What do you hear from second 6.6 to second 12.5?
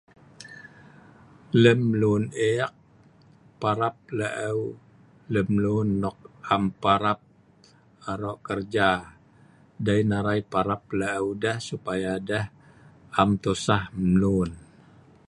parap aro' keja dei narai parap laeu' deh supaya deh